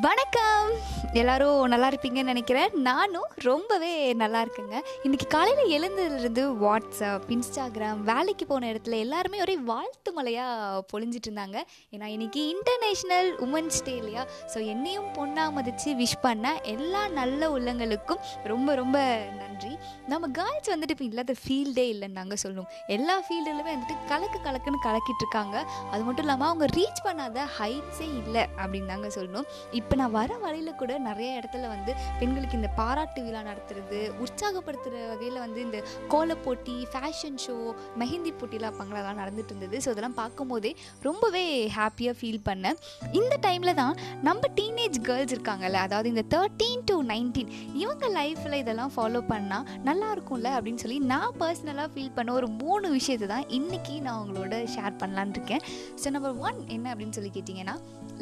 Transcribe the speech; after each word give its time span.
வணக்கம். 0.00 0.68
எல்லாரும் 1.12 1.66
நல்லா 1.66 1.88
இருப்பீங்கன்னு 1.90 2.32
நினைக்கிறேன். 2.32 2.70
நானும் 2.74 3.26
ரொம்பவே 3.34 4.12
நல்லா 4.12 4.42
இருக்கேங்க. 4.44 4.76
இன்னைக்கு 5.02 5.26
காலையில் 5.26 5.72
எழுந்ததுலேருந்து 5.76 6.44
வாட்ஸ்அப் 6.62 7.26
இன்ஸ்டாகிராம் 7.28 8.00
வேலைக்கு 8.00 8.46
போன 8.46 8.72
இடத்துல 8.72 8.98
எல்லாருமே 8.98 9.40
ஒரே 9.40 9.56
வாழ்த்து 9.56 10.12
மலையாக 10.18 10.80
பொழிஞ்சிட்டு 10.92 11.28
இருந்தாங்க. 11.28 11.58
ஏன்னா 11.90 12.04
இன்னைக்கு 12.04 12.54
இன்டர்நேஷ்னல் 12.54 13.28
உமன்ஸ் 13.46 13.82
டே 13.84 13.96
இல்லையா? 13.96 14.26
ஸோ 14.54 14.66
என்னையும் 14.66 15.10
பொண்ணாக 15.18 15.52
மதித்து 15.52 15.92
விஷ் 15.92 16.16
பண்ண 16.20 16.60
எல்லா 16.62 17.08
நல்ல 17.08 17.50
உள்ளங்களுக்கும் 17.50 18.22
ரொம்ப 18.44 18.74
ரொம்ப 18.74 18.98
நன்றி. 19.40 19.78
நம்ம 20.06 20.28
கேர்ள்ஸ் 20.28 20.72
வந்துட்டு 20.74 20.96
இப்போ 20.96 21.04
இல்லாத 21.04 21.34
ஃபீல்டே 21.42 21.86
இல்லைன்னு 21.94 22.18
நாங்கள் 22.20 22.42
சொல்லணும் 22.42 22.70
எல்லா 22.86 23.18
ஃபீல்டுலுமே 23.18 23.70
வந்துட்டு 23.74 23.98
கலக்கு 24.08 24.40
கலக்குன்னு 24.48 24.82
கலக்கிட்டு 24.88 25.24
இருக்காங்க. 25.26 25.66
அது 25.90 26.02
மட்டும் 26.02 26.24
இல்லாமல் 26.24 26.46
அவங்க 26.46 26.66
ரீச் 26.80 27.04
பண்ணாத 27.08 27.46
ஹைட்ஸே 27.60 28.08
இல்லை 28.22 28.46
அப்படின்னு 28.58 28.86
தாங்க 28.86 29.08
சொல்லணும் 29.20 29.48
இப்போ 29.82 29.96
நான் 30.00 30.14
வர 30.18 30.32
வழியில் 30.42 30.78
கூட 30.80 30.92
நிறைய 31.06 31.30
இடத்துல 31.38 31.68
வந்து 31.72 31.92
பெண்களுக்கு 32.20 32.58
இந்த 32.58 32.68
பாராட்டு 32.78 33.20
விழா 33.24 33.40
நடத்துறது 33.48 33.98
உற்சாகப்படுத்துகிற 34.24 35.00
வகையில் 35.10 35.38
வந்து 35.44 35.60
இந்த 35.66 35.78
கோலப்போட்டி 36.12 36.76
ஃபேஷன் 36.92 37.38
ஷோ 37.44 37.56
மெஹந்தி 38.02 38.30
போட்டிலாம் 38.40 38.70
வைப்பாங்களா 38.72 38.98
அதெல்லாம் 39.00 39.20
நடந்துட்டு 39.22 39.52
இருந்தது. 39.52 39.76
ஸோ 39.84 39.90
அதெல்லாம் 39.92 40.16
பார்க்கும்போதே 40.20 40.70
ரொம்பவே 41.08 41.44
ஹாப்பியாக 41.78 42.16
ஃபீல் 42.20 42.40
பண்ணேன். 42.48 42.78
இந்த 43.20 43.34
டைமில் 43.46 43.78
தான் 43.82 43.94
நம்ம 44.28 44.50
டீனேஜ் 44.58 44.98
கேர்ள்ஸ் 45.08 45.34
இருக்காங்கல்ல 45.36 45.82
அதாவது 45.86 46.10
இந்த 46.14 46.24
தேர்ட்டீன் 46.34 46.86
டு 46.90 46.96
நைன்டீன் 47.12 47.50
இவங்க 47.82 48.08
லைஃப்பில் 48.18 48.58
இதெல்லாம் 48.62 48.94
ஃபாலோ 48.96 49.22
பண்ணால் 49.32 49.66
நல்லா 49.88 50.08
இருக்கும்ல 50.16 50.50
அப்படின்னு 50.58 50.82
சொல்லி 50.84 51.00
நான் 51.12 51.36
பர்சனலாக 51.42 51.90
ஃபீல் 51.96 52.16
பண்ண 52.18 52.32
ஒரு 52.40 52.50
மூணு 52.62 52.88
விஷயத்தை 52.98 53.28
தான் 53.34 53.48
இன்றைக்கி 53.58 53.96
நான் 54.06 54.20
உங்களோட 54.22 54.54
ஷேர் 54.76 55.00
பண்ணலான்னு 55.02 55.36
இருக்கேன். 55.38 55.64
ஸோ 56.02 56.14
நம்பர் 56.16 56.38
ஒன் 56.48 56.60
என்ன 56.76 56.86
அப்படின்னு 56.94 57.16
சொல்லி 57.18 57.32
கேட்டிங்கன்னா 57.38 57.76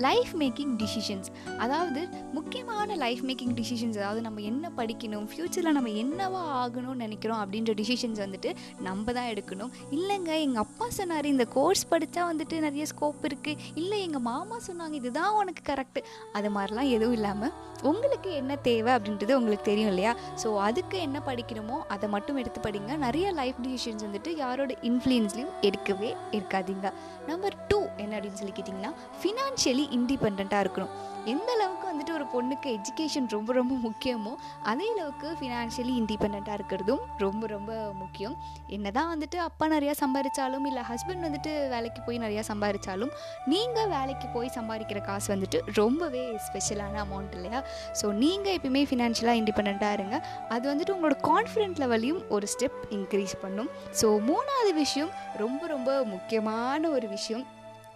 லைஃப் 0.07 0.35
மேக்கிங் 0.43 0.75
டிசிஷன்ஸ் 0.83 1.29
அதாவது 1.59 2.09
முக்கியமான 2.33 2.95
லைஃப் 2.95 3.23
மேக்கிங் 3.25 3.55
டிசிஷன்ஸ் 3.55 3.99
அதாவது 3.99 4.21
நம்ம 4.21 4.41
என்ன 4.41 4.71
படிக்கணும் 4.77 5.27
ஃப்யூச்சரில் 5.31 5.73
நம்ம 5.73 5.89
என்னவா 5.89 6.43
ஆகணும்னு 6.63 6.95
நினைக்கிறோம் 6.95 7.41
அப்படின்ற 7.45 7.75
டிசிஷன்ஸ் 7.75 8.21
வந்துட்டு 8.27 8.57
நம்ம 8.81 9.13
தான் 9.13 9.25
எடுக்கணும். 9.25 9.71
இல்லைங்க 9.91 10.41
எங்கள் 10.41 10.63
அப்பா 10.63 10.91
சொன்னார் 10.91 11.25
இந்த 11.25 11.45
கோர்ஸ் 11.45 11.87
படித்தா 11.91 12.33
வந்துட்டு 12.33 12.61
நிறைய 12.61 12.87
ஸ்கோப் 12.87 13.27
இருக்குது 13.29 13.59
இல்லை 13.75 14.03
எங்கள் 14.03 14.21
மாமா 14.21 14.57
சொன்னாங்க 14.67 14.93
இதுதான் 14.93 15.33
உனக்கு 15.33 15.75
கரெக்டு 15.75 16.03
அது 16.33 16.51
மாதிரிலாம் 16.51 16.91
எதுவும் 16.91 17.13
இல்லாமல் 17.13 17.53
உங்களுக்கு 17.83 18.35
என்ன 18.35 18.57
தேவை 18.57 18.93
அப்படின்றது 18.93 19.33
உங்களுக்கு 19.33 19.65
தெரியும் 19.65 19.89
இல்லையா? 19.89 20.17
ஸோ 20.43 20.57
அதுக்கு 20.59 20.99
என்ன 21.01 21.23
படிக்கணுமோ 21.27 21.79
அதை 21.89 22.09
மட்டும் 22.09 22.37
எடுத்து 22.37 22.61
படிங்க. 22.61 22.97
நிறைய 22.97 23.33
லைஃப் 23.33 23.55
டிசிஷன்ஸ் 23.63 24.05
வந்துட்டு 24.07 24.37
யாரோட 24.37 24.75
இன்ஃப்ளூயன்ஸ்லையும் 24.83 25.55
எடுக்கவே 25.63 26.15
இருக்காதீங்க. 26.33 26.93
நம்பர் 27.27 27.67
டூ 27.69 27.87
என்ன 27.97 28.19
அப்படின்னு 28.19 28.41
சொல்லி 28.43 28.53
கேட்டிங்கன்னா 28.57 28.93
ஃபினான்ஷியலி 29.23 29.87
இண்டிபெண்ட்டாக 29.99 30.65
இருக்கணும் 30.67 30.93
எந்த 31.41 31.53
அளவுக்கு 31.57 31.87
வந்துட்டு 31.91 32.13
ஒரு 32.17 32.25
பொண்ணுக்கு 32.33 32.69
எஜுகேஷன் 32.79 33.27
ரொம்ப 33.35 33.51
ரொம்ப 33.59 33.75
முக்கியமோ 33.85 34.33
அதே 34.71 34.87
அளவுக்கு 34.95 35.29
ஃபினான்ஷியலி 35.39 35.93
இண்டிபெண்ட்டாக 36.01 36.57
இருக்கிறதும் 36.59 37.03
ரொம்ப 37.23 37.47
ரொம்ப 37.53 37.71
முக்கியம். 38.01 38.35
என்ன 38.77 38.91
தான் 38.97 39.09
வந்துட்டு 39.13 39.39
அப்பா 39.47 39.67
நிறையா 39.75 39.95
சம்பாதிச்சாலும் 40.01 40.67
இல்லை 40.71 40.83
ஹஸ்பண்ட் 40.91 41.25
வந்துட்டு 41.27 41.53
வேலைக்கு 41.75 42.01
போய் 42.07 42.19
நிறையா 42.25 42.43
சம்பாதிச்சாலும் 42.49 43.13
நீங்கள் 43.53 43.89
வேலைக்கு 43.95 44.27
போய் 44.35 44.51
சம்பாதிக்கிற 44.57 45.01
காசு 45.09 45.29
வந்துட்டு 45.35 45.61
ரொம்பவே 45.81 46.25
ஸ்பெஷலான 46.49 47.01
அமௌண்ட் 47.05 47.37
இல்லையா? 47.39 47.63
ஸோ 48.01 48.09
நீங்கள் 48.23 48.57
எப்பயுமே 48.59 48.83
ஃபினான்ஷியலாக 48.91 49.43
இண்டிபெண்ட்டாக 49.43 49.99
இருங்க. 49.99 50.19
அது 50.57 50.65
வந்துட்டு 50.73 50.95
உங்களோட 50.97 51.19
கான்ஃபிடென்ட் 51.31 51.81
லெவலையும் 51.85 52.21
ஒரு 52.37 52.49
ஸ்டெப் 52.57 52.79
இன்க்ரீஸ் 52.99 53.37
பண்ணும். 53.47 53.71
ஸோ 54.03 54.11
மூணாவது 54.31 54.75
விஷயம் 54.83 55.15
ரொம்ப 55.45 55.63
ரொம்ப 55.75 55.91
முக்கியமான 56.15 56.91
ஒரு 56.99 57.09
விஷயம் 57.17 57.47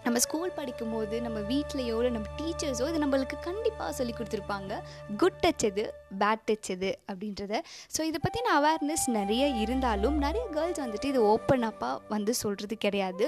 நம்ம 0.05 0.19
ஸ்கூல் 0.25 0.51
படிக்கும்போது 0.57 1.17
நம்ம 1.27 1.39
வீட்லேயோ 1.51 1.95
இல்லை 2.01 2.11
நம்ம 2.17 2.29
டீச்சர்ஸோ 2.41 2.87
இது 2.91 2.99
நம்மளுக்கு 3.05 3.37
கண்டிப்பாக 3.47 3.93
சொல்லி 3.99 4.15
கொடுத்துருப்பாங்க. 4.17 4.73
குட் 5.21 5.39
டச் 5.45 5.65
எது 5.69 5.85
பேட் 6.23 6.43
டச் 6.49 6.69
எது 6.75 6.91
அப்படின்றத. 7.11 7.61
ஸோ 7.95 8.01
இதை 8.09 8.19
பற்றின 8.25 8.51
அவேர்னஸ் 8.59 9.07
நிறைய 9.19 9.45
இருந்தாலும் 9.63 10.17
நிறைய 10.25 10.43
கேர்ள்ஸ் 10.57 10.83
வந்துட்டு 10.85 11.09
இது 11.13 11.20
ஓப்பன் 11.33 11.64
அப்பாக 11.70 11.97
வந்து 12.14 12.35
சொல்கிறது 12.43 12.77
கிடையாது. 12.85 13.25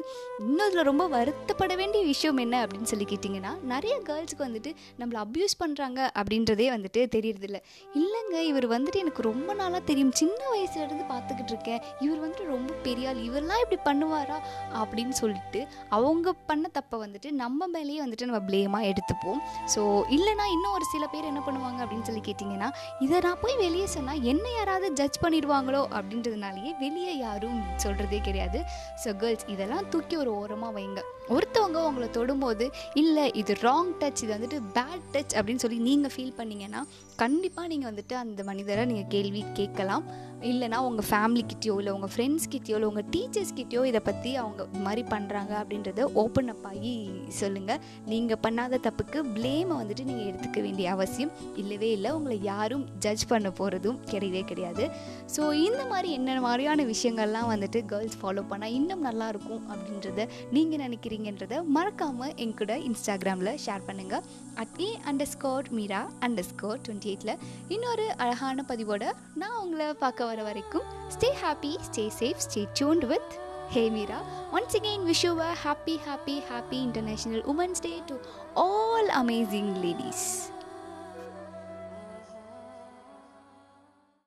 இன்னும் 0.47 0.67
இதில் 0.69 0.89
ரொம்ப 0.91 1.07
வருத்தப்பட 1.17 1.75
வேண்டிய 1.83 2.03
விஷயம் 2.13 2.41
என்ன 2.45 2.61
அப்படின்னு 2.67 2.91
சொல்லி 2.93 3.07
கேட்டிங்கன்னா 3.13 3.53
நிறைய 3.73 3.97
கேர்ள்ஸுக்கு 4.11 4.47
வந்துட்டு 4.49 4.73
நம்மளை 5.01 5.21
அப்யூஸ் 5.25 5.57
பண்ணுறாங்க 5.65 6.01
அப்படின்றதே 6.21 6.69
வந்துட்டு 6.77 7.03
தெரியறதில்ல. 7.17 7.61
இல்லைங்க 8.03 8.37
இவர் 8.51 8.69
வந்துட்டு 8.77 9.03
எனக்கு 9.05 9.27
ரொம்ப 9.31 9.51
நாளாக 9.63 9.83
தெரியும். 9.91 10.15
சின்ன 10.23 10.41
வயசுலேருந்து 10.55 11.07
பார்த்துக்கிட்டு 11.15 11.53
இருக்கேன். 11.55 11.81
இவர் 12.05 12.23
வந்துட்டு 12.25 12.47
ரொம்ப 12.55 12.73
பெரிய 12.89 13.09
ஆள். 13.09 13.25
இவரெல்லாம் 13.29 13.65
இப்படி 13.65 13.81
பண்ணுவாரா 13.89 14.39
அப்படின்னு 14.83 15.17
சொல்லிட்டு 15.23 15.63
அவங்க 15.99 16.33
பண்ண 16.53 16.65
தப்பை 16.77 16.97
வந்துட்டு 17.05 17.31
நம்ம 17.43 17.69
மேலேயே 17.75 18.01
வந்துட்டு 18.05 18.29
நம்ம 18.31 18.41
ப்ளேமாக 18.49 18.89
எடுத்துப்போம். 18.91 19.41
ஸோ 19.75 19.81
இல்லைனா 20.17 20.47
இன்னும் 20.55 20.75
ஒரு 20.79 20.87
சில 20.93 21.05
பேர் 21.15 21.31
என்ன 21.33 21.43
பண்ணுவாங்க 21.47 21.81
அப்படின்னு 21.85 22.09
சொல்லி 22.09 22.23
கேட்டிங்கன்னா 22.29 22.69
இதை 23.07 23.21
நான் 23.27 23.43
போய் 23.45 23.57
வெளியே 23.65 23.87
சொன்னால் 23.97 24.23
என்ன 24.33 24.47
யாராவது 24.59 24.89
ஜட்ஜ் 25.01 25.23
பண்ணிடுவாங்களோ 25.25 25.83
அப்படின்றதுனாலேயே 25.99 26.73
வெளியே 26.85 27.15
யாரும் 27.27 27.61
சொல்கிறதே 27.85 28.21
கிடையாது. 28.29 28.61
ஸோ 29.05 29.17
கேர்ள்ஸ் 29.23 29.49
இதெல்லாம் 29.55 29.89
தூக்கி 29.95 30.17
ஒரு 30.23 30.33
ஓரமாக 30.43 30.73
வைங்க. 30.79 31.03
ஒருத்தவங்க 31.37 31.79
உங்களை 31.89 32.09
தொடும்போது 32.17 32.67
இல்லை 33.03 33.25
இது 33.41 33.53
ராங் 33.67 33.93
டச் 34.01 34.23
இது 34.25 34.33
வந்துட்டு 34.37 34.59
பேட் 34.77 35.07
டச் 35.15 35.35
அப்படின்னு 35.39 35.63
சொல்லி 35.65 35.79
நீங்கள் 35.89 36.13
ஃபீல் 36.15 36.37
பண்ணீங்கன்னா 36.41 36.83
கண்டிப்பாக 37.23 37.71
நீங்கள் 37.73 37.91
வந்துட்டு 37.91 38.15
அந்த 38.23 38.41
மனிதரை 38.51 38.83
நீங்கள் 38.91 39.11
கேள்வி 39.15 39.43
கேட்கலாம். 39.59 40.05
இல்லைனா 40.43 40.77
உங்கள் 40.77 41.07
ஃபேமிலிக்கிட்டேயோ 41.11 41.75
இல்லை 41.79 41.93
உங்கள் 41.93 42.11
ஃப்ரெண்ட்ஸ்கிட்டயோ 42.15 42.75
இல்லை 42.75 42.89
உங்கள் 42.89 43.07
டீச்சர்ஸ்கிட்டயோ 43.11 43.85
இதை 43.85 44.01
பற்றி 44.01 44.37
அவங்க 44.37 44.65
இது 44.73 44.79
மாதிரி 44.79 45.03
பண்ணுறாங்க 45.13 45.53
அப்படின்றத 45.61 46.03
ஓப்பன் 46.13 46.49
அப் 46.49 46.67
ஆகி 46.67 46.93
சொல்லுங்கள் 47.29 47.81
நீங்கள் 48.07 48.41
பண்ணாத 48.43 48.81
தப்புக்கு 48.87 49.21
ப்ளேமை 49.37 49.75
வந்துட்டு 49.81 50.05
நீங்கள் 50.05 50.27
எடுத்துக்க 50.27 50.61
வேண்டிய 50.61 50.91
அவசியம் 50.91 51.33
இல்லவே 51.57 51.91
இல்லை. 51.91 52.11
உங்களை 52.11 52.43
யாரும் 52.43 52.89
ஜட்ஜ் 52.99 53.27
பண்ண 53.27 53.49
போகிறதும் 53.51 53.99
கிடையவே 54.11 54.45
கிடையாது. 54.45 54.91
ஸோ 55.37 55.53
இந்த 55.53 55.85
மாதிரி 55.85 56.11
என்ன 56.13 56.41
மாதிரியான 56.41 56.85
விஷயங்கள்லாம் 56.85 57.49
வந்துட்டு 57.53 57.85
கேர்ள்ஸ் 57.87 58.19
ஃபாலோ 58.23 58.45
பண்ணால் 58.51 58.71
இன்னும் 58.71 59.03
நல்லாயிருக்கும் 59.05 59.63
அப்படின்றத 59.73 60.29
நீங்கள் 60.51 60.83
நினைக்கிறீங்கன்றத 60.87 61.63
மறக்காமல் 61.65 62.35
என்கூட 62.37 62.77
இன்ஸ்டாகிராமில் 62.89 63.53
ஷேர் 63.67 63.83
பண்ணுங்கள் 63.89 64.25
at 64.55 64.81
A 64.81 64.91
underscore 65.35 65.73
Meera 65.73 66.09
underscore 66.45 66.79
twenty 66.87 67.11
எயிட்டில் 67.13 67.35
இன்னொரு 67.69 68.15
அழகான 68.17 68.65
பதிவோட 68.69 69.05
நான் 69.35 69.59
உங்களை 69.65 69.95
பார்க்க 69.99 70.26
வர 70.27 70.41
வரைக்கும் 70.43 70.87
stay 71.15 71.31
happy 71.43 71.73
stay 71.89 72.05
safe 72.19 72.43
stay 72.47 72.63
tuned 72.79 73.07
with 73.13 73.33
hey 73.75 73.85
Meera 73.91 74.19
once 74.53 74.77
again 74.79 75.07
wish 75.11 75.25
you 75.27 75.33
a 75.45 75.53
happy 75.65 75.95
happy 76.07 76.37
happy 76.51 76.79
international 76.87 77.45
women's 77.53 77.83
day 77.87 77.95
to 78.11 78.17
all 78.65 79.11
amazing 79.23 79.73
ladies 79.85 80.27